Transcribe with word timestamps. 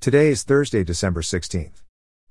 Today 0.00 0.28
is 0.28 0.44
Thursday, 0.44 0.82
December 0.82 1.20
16th. 1.20 1.82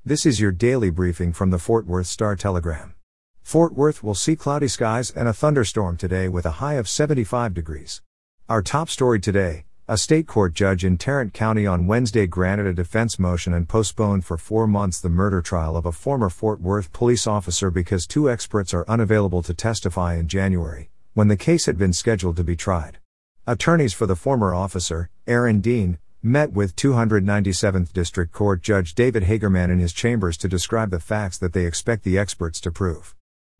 This 0.04 0.26
is 0.26 0.40
your 0.40 0.52
daily 0.52 0.90
briefing 0.90 1.32
from 1.32 1.52
the 1.52 1.60
Fort 1.60 1.86
Worth 1.86 2.08
Star 2.08 2.36
Telegram. 2.36 2.96
Fort 3.44 3.76
Worth 3.76 4.04
will 4.04 4.16
see 4.16 4.36
cloudy 4.36 4.68
skies 4.68 5.12
and 5.12 5.28
a 5.28 5.34
thunderstorm 5.34 5.96
today 5.96 6.28
with 6.28 6.48
a 6.48 6.58
high 6.58 6.74
of 6.74 6.90
75 6.90 7.54
degrees. 7.54 8.02
Our 8.50 8.64
top 8.64 8.90
story 8.90 9.20
today 9.20 9.66
a 9.88 10.00
state 10.00 10.26
court 10.26 10.56
judge 10.56 10.84
in 10.84 10.98
Tarrant 10.98 11.32
County 11.32 11.68
on 11.68 11.86
Wednesday 11.86 12.26
granted 12.26 12.66
a 12.66 12.74
defense 12.74 13.20
motion 13.20 13.54
and 13.54 13.70
postponed 13.70 14.26
for 14.26 14.40
four 14.40 14.66
months 14.66 15.00
the 15.00 15.08
murder 15.08 15.44
trial 15.44 15.78
of 15.78 15.86
a 15.86 15.92
former 15.92 16.32
Fort 16.32 16.62
Worth 16.62 16.92
police 16.92 17.28
officer 17.28 17.70
because 17.70 18.08
two 18.08 18.32
experts 18.32 18.74
are 18.74 18.86
unavailable 18.88 19.44
to 19.44 19.54
testify 19.54 20.16
in 20.16 20.28
January, 20.28 20.90
when 21.14 21.28
the 21.28 21.38
case 21.38 21.68
had 21.68 21.78
been 21.78 21.94
scheduled 21.94 22.38
to 22.38 22.44
be 22.44 22.56
tried. 22.56 22.98
Attorneys 23.46 23.94
for 23.94 24.08
the 24.08 24.16
former 24.16 24.56
officer, 24.56 25.12
Aaron 25.28 25.60
Dean, 25.60 26.00
met 26.22 26.52
with 26.52 26.76
297th 26.76 27.94
District 27.94 28.34
Court 28.34 28.62
Judge 28.62 28.94
David 28.94 29.24
Hagerman 29.24 29.72
in 29.72 29.80
his 29.80 29.94
chambers 29.94 30.36
to 30.40 30.50
describe 30.50 30.90
the 30.90 31.00
facts 31.00 31.38
that 31.38 31.54
they 31.54 31.66
expect 31.66 32.04
the 32.04 32.18
experts 32.18 32.60
to 32.60 32.72
prove. 32.72 33.16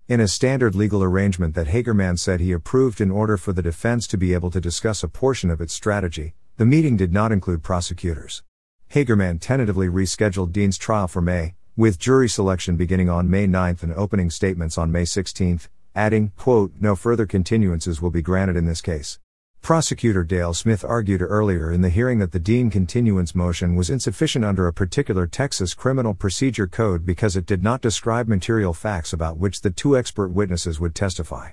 In 0.10 0.20
a 0.20 0.28
standard 0.28 0.76
legal 0.76 1.02
arrangement 1.02 1.56
that 1.56 1.68
Hagerman 1.68 2.20
said 2.20 2.42
he 2.42 2.52
approved 2.52 3.00
in 3.00 3.12
order 3.12 3.38
for 3.38 3.54
the 3.54 3.62
defense 3.62 4.08
to 4.08 4.18
be 4.18 4.34
able 4.34 4.52
to 4.52 4.60
discuss 4.60 5.04
a 5.04 5.08
portion 5.08 5.50
of 5.50 5.62
its 5.62 5.74
strategy, 5.74 6.34
the 6.58 6.66
meeting 6.66 6.98
did 6.98 7.14
not 7.14 7.32
include 7.32 7.64
prosecutors. 7.64 8.44
Hagerman 8.92 9.40
tentatively 9.40 9.88
rescheduled 9.88 10.52
Dean's 10.52 10.78
trial 10.78 11.08
for 11.08 11.22
May, 11.22 11.56
with 11.78 11.98
jury 11.98 12.28
selection 12.28 12.76
beginning 12.76 13.10
on 13.10 13.30
May 13.30 13.48
9 13.48 13.78
and 13.84 13.94
opening 13.94 14.30
statements 14.30 14.78
on 14.78 14.92
May 14.92 15.06
16, 15.06 15.62
adding, 15.96 16.34
quote, 16.36 16.74
no 16.78 16.98
further 16.98 17.26
continuances 17.26 18.02
will 18.02 18.12
be 18.12 18.22
granted 18.22 18.58
in 18.58 18.66
this 18.66 18.82
case. 18.82 19.18
Prosecutor 19.62 20.24
Dale 20.24 20.54
Smith 20.54 20.84
argued 20.84 21.22
earlier 21.22 21.72
in 21.72 21.82
the 21.82 21.90
hearing 21.90 22.18
that 22.20 22.32
the 22.32 22.40
Dean 22.40 22.70
continuance 22.70 23.36
motion 23.36 23.76
was 23.76 23.90
insufficient 23.90 24.44
under 24.44 24.66
a 24.66 24.74
particular 24.74 25.28
Texas 25.28 25.74
Criminal 25.74 26.14
Procedure 26.14 26.66
Code 26.66 27.06
because 27.06 27.36
it 27.36 27.46
did 27.46 27.62
not 27.62 27.82
describe 27.82 28.28
material 28.28 28.74
facts 28.74 29.14
about 29.14 29.38
which 29.38 29.62
the 29.62 29.70
two 29.70 29.96
expert 29.96 30.30
witnesses 30.30 30.80
would 30.80 30.96
testify. 30.96 31.52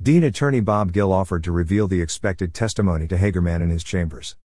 Dean 0.00 0.22
attorney 0.22 0.60
Bob 0.60 0.92
Gill 0.92 1.12
offered 1.12 1.42
to 1.44 1.50
reveal 1.50 1.88
the 1.88 2.02
expected 2.02 2.54
testimony 2.54 3.08
to 3.08 3.16
Hagerman 3.16 3.62
in 3.62 3.70
his 3.70 3.82
chambers. 3.82 4.36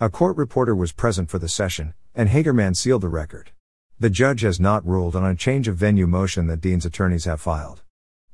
A 0.00 0.10
court 0.10 0.36
reporter 0.36 0.74
was 0.74 0.92
present 0.92 1.30
for 1.30 1.38
the 1.38 1.48
session, 1.48 1.94
and 2.14 2.28
Hagerman 2.28 2.76
sealed 2.76 3.02
the 3.02 3.08
record. 3.08 3.52
The 3.98 4.10
judge 4.10 4.42
has 4.42 4.60
not 4.60 4.86
ruled 4.86 5.16
on 5.16 5.24
a 5.24 5.34
change 5.34 5.68
of 5.68 5.76
venue 5.76 6.06
motion 6.06 6.48
that 6.48 6.60
Dean's 6.60 6.84
attorneys 6.84 7.24
have 7.24 7.40
filed. 7.40 7.82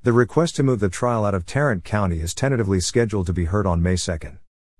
The 0.04 0.12
request 0.12 0.56
to 0.56 0.64
move 0.64 0.80
the 0.80 0.88
trial 0.88 1.24
out 1.24 1.32
of 1.32 1.46
Tarrant 1.46 1.84
County 1.84 2.18
is 2.18 2.34
tentatively 2.34 2.80
scheduled 2.80 3.26
to 3.26 3.32
be 3.32 3.44
heard 3.44 3.68
on 3.68 3.84
May 3.84 3.94
2. 3.94 4.18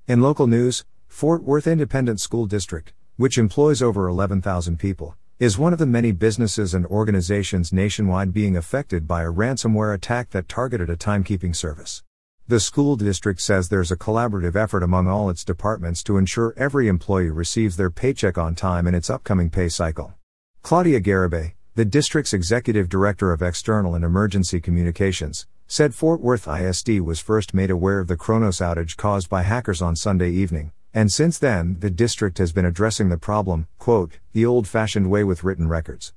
In 0.09 0.21
local 0.21 0.49
news, 0.49 0.85
Fort 1.07 1.45
Worth 1.45 1.69
Independent 1.69 2.19
School 2.19 2.47
District, 2.47 2.93
which 3.17 3.39
employs 3.39 3.81
over 3.81 4.09
11,000 4.09 4.81
people, 4.81 5.15
is 5.39 5.57
one 5.57 5.73
of 5.73 5.79
the 5.79 5.87
many 5.87 6.11
businesses 6.11 6.75
and 6.75 6.85
organizations 6.87 7.73
nationwide 7.73 8.33
being 8.33 8.57
affected 8.57 9.07
by 9.07 9.23
a 9.23 9.31
ransomware 9.31 9.95
attack 9.95 10.31
that 10.31 10.49
targeted 10.49 10.91
a 10.91 10.97
timekeeping 10.97 11.55
service. 11.55 12.03
The 12.49 12.59
school 12.59 12.97
district 12.97 13.41
says 13.41 13.69
there's 13.69 13.93
a 13.93 13.97
collaborative 13.97 14.57
effort 14.57 14.83
among 14.83 15.07
all 15.07 15.31
its 15.31 15.45
departments 15.45 16.03
to 16.03 16.19
ensure 16.19 16.53
every 16.57 16.89
employee 16.89 17.31
receives 17.31 17.77
their 17.77 17.91
paycheck 17.91 18.37
on 18.37 18.57
time 18.57 18.89
in 18.89 18.95
its 18.97 19.09
upcoming 19.09 19.51
pay 19.51 19.69
cycle. 19.69 20.15
Claudia 20.63 21.01
Garibay, 21.01 21.53
the 21.75 21.85
district's 21.87 22.35
executive 22.35 22.87
director 22.91 23.33
of 23.33 23.41
external 23.41 23.95
and 23.95 24.05
emergency 24.05 24.61
communications, 24.61 25.47
said 25.67 25.95
Fort 25.95 26.21
Worth 26.21 26.47
ISD 26.47 27.01
was 27.01 27.19
first 27.19 27.55
made 27.55 27.71
aware 27.71 27.99
of 27.99 28.09
the 28.09 28.17
Kronos 28.17 28.59
outage 28.59 28.99
caused 28.99 29.31
by 29.31 29.41
hackers 29.41 29.81
on 29.81 29.97
Sunday 29.97 30.29
evening, 30.29 30.73
and 30.93 31.11
since 31.11 31.39
then, 31.39 31.79
the 31.81 31.89
district 31.89 32.37
has 32.37 32.53
been 32.53 32.67
addressing 32.67 33.09
the 33.09 33.17
problem, 33.17 33.69
quote, 33.79 34.19
the 34.35 34.45
old 34.45 34.69
fashioned 34.69 35.11
way 35.11 35.25
with 35.25 35.45
written 35.45 35.67
records. 35.67 36.13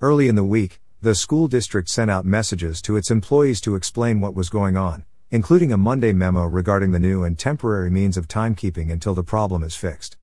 Early 0.00 0.28
in 0.28 0.36
the 0.36 0.44
week, 0.44 0.80
the 1.02 1.16
school 1.16 1.48
district 1.48 1.88
sent 1.88 2.08
out 2.08 2.24
messages 2.24 2.80
to 2.82 2.96
its 2.96 3.10
employees 3.10 3.60
to 3.62 3.74
explain 3.74 4.20
what 4.20 4.36
was 4.36 4.48
going 4.48 4.76
on, 4.76 5.04
including 5.32 5.72
a 5.72 5.76
Monday 5.76 6.12
memo 6.12 6.44
regarding 6.44 6.92
the 6.92 7.00
new 7.00 7.24
and 7.24 7.36
temporary 7.36 7.90
means 7.90 8.16
of 8.16 8.28
timekeeping 8.28 8.92
until 8.92 9.14
the 9.14 9.24
problem 9.24 9.64
is 9.64 9.74
fixed. 9.74 10.16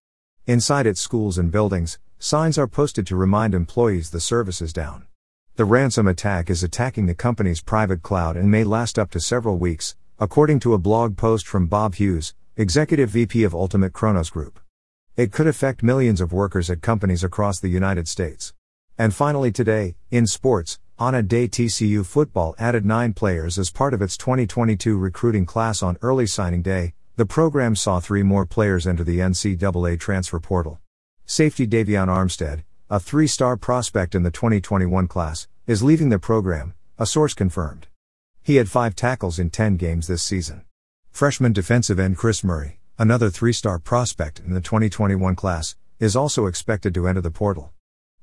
Inside 0.45 0.87
its 0.87 1.01
schools 1.01 1.37
and 1.37 1.51
buildings, 1.51 1.99
Signs 2.19 2.57
are 2.57 2.67
posted 2.67 3.05
to 3.05 3.15
remind 3.15 3.53
employees 3.53 4.09
the 4.09 4.19
service 4.19 4.59
is 4.59 4.73
down. 4.73 5.05
The 5.55 5.65
ransom 5.65 6.07
attack 6.07 6.49
is 6.49 6.63
attacking 6.63 7.05
the 7.05 7.13
company's 7.13 7.61
private 7.61 8.01
cloud 8.01 8.35
and 8.35 8.49
may 8.49 8.63
last 8.63 8.97
up 8.97 9.11
to 9.11 9.19
several 9.19 9.59
weeks, 9.59 9.95
according 10.17 10.59
to 10.61 10.73
a 10.73 10.79
blog 10.79 11.15
post 11.15 11.47
from 11.47 11.67
Bob 11.67 11.93
Hughes, 11.93 12.33
Executive 12.55 13.11
VP 13.11 13.43
of 13.43 13.53
Ultimate 13.53 13.93
Kronos 13.93 14.31
Group. 14.31 14.59
It 15.15 15.31
could 15.31 15.45
affect 15.45 15.83
millions 15.83 16.19
of 16.19 16.33
workers 16.33 16.71
at 16.71 16.81
companies 16.81 17.23
across 17.23 17.59
the 17.59 17.69
United 17.69 18.07
States. 18.07 18.51
And 18.97 19.13
finally, 19.13 19.51
today, 19.51 19.95
in 20.09 20.25
sports, 20.25 20.79
on 20.97 21.13
a 21.13 21.21
day 21.21 21.47
TCU 21.47 22.03
football 22.03 22.55
added 22.57 22.83
nine 22.83 23.13
players 23.13 23.59
as 23.59 23.69
part 23.69 23.93
of 23.93 24.01
its 24.01 24.17
2022 24.17 24.97
recruiting 24.97 25.45
class 25.45 25.83
on 25.83 25.99
early 26.01 26.25
signing 26.25 26.63
day. 26.63 26.95
The 27.15 27.27
program 27.27 27.75
saw 27.75 27.99
three 27.99 28.23
more 28.23 28.47
players 28.47 28.87
enter 28.87 29.03
the 29.03 29.19
NCAA 29.19 29.99
transfer 29.99 30.39
portal. 30.39 30.79
Safety 31.29 31.67
Davion 31.67 32.07
Armstead, 32.07 32.63
a 32.89 33.01
three 33.01 33.27
star 33.27 33.57
prospect 33.57 34.15
in 34.15 34.23
the 34.23 34.31
2021 34.31 35.09
class, 35.09 35.49
is 35.67 35.83
leaving 35.83 36.07
the 36.07 36.17
program, 36.17 36.73
a 36.97 37.05
source 37.05 37.33
confirmed. 37.33 37.87
He 38.41 38.55
had 38.55 38.69
five 38.69 38.95
tackles 38.95 39.37
in 39.37 39.49
10 39.49 39.75
games 39.75 40.07
this 40.07 40.23
season. 40.23 40.63
Freshman 41.11 41.51
defensive 41.51 41.99
end 41.99 42.15
Chris 42.15 42.45
Murray, 42.45 42.79
another 42.97 43.29
three 43.29 43.51
star 43.51 43.77
prospect 43.77 44.39
in 44.39 44.53
the 44.53 44.61
2021 44.61 45.35
class, 45.35 45.75
is 45.99 46.15
also 46.15 46.45
expected 46.45 46.93
to 46.93 47.09
enter 47.09 47.19
the 47.19 47.29
portal. 47.29 47.73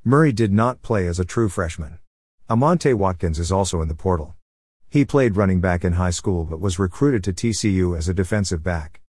Murray 0.03 0.33
did 0.33 0.51
not 0.51 0.81
play 0.81 1.07
as 1.07 1.21
a 1.21 1.27
true 1.27 1.51
freshman. 1.51 1.99
Amonte 2.49 2.95
Watkins 2.95 3.39
is 3.39 3.53
also 3.53 3.83
in 3.83 3.89
the 3.89 3.95
portal. 3.95 4.35
He 4.89 5.05
played 5.05 5.37
running 5.37 5.61
back 5.61 5.85
in 5.85 5.93
high 5.93 6.09
school 6.09 6.47
but 6.47 6.59
was 6.59 6.79
recruited 6.79 7.23
to 7.25 7.35
TCU 7.35 7.99
as 7.99 8.09
a 8.09 8.15
defensive 8.15 8.63
back. 8.63 9.03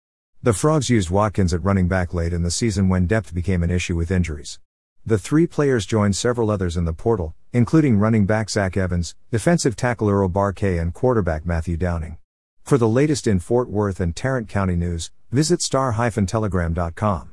The 0.44 0.52
Frogs 0.52 0.90
used 0.90 1.10
Watkins 1.10 1.54
at 1.54 1.64
running 1.64 1.88
back 1.88 2.14
late 2.14 2.34
in 2.34 2.44
the 2.44 2.52
season 2.52 2.90
when 2.90 3.08
depth 3.08 3.34
became 3.34 3.64
an 3.64 3.72
issue 3.72 3.96
with 3.96 4.12
injuries. 4.12 4.60
The 5.06 5.18
three 5.18 5.48
players 5.48 5.86
joined 5.86 6.18
several 6.18 6.52
others 6.52 6.76
in 6.76 6.84
the 6.84 6.92
portal, 6.92 7.34
including 7.54 7.98
running 7.98 8.26
back 8.26 8.50
Zach 8.50 8.76
Evans, 8.76 9.16
defensive 9.32 9.78
tackle 9.78 10.10
Earl 10.10 10.28
Barquet, 10.28 10.82
and 10.82 10.94
quarterback 10.94 11.46
Matthew 11.46 11.78
Downing. 11.78 12.18
For 12.62 12.78
the 12.78 12.90
latest 12.90 13.26
in 13.26 13.40
Fort 13.40 13.70
Worth 13.70 14.02
and 14.02 14.14
Tarrant 14.14 14.50
County 14.50 14.76
news, 14.76 15.12
visit 15.32 15.62
star-telegram.com. 15.62 17.33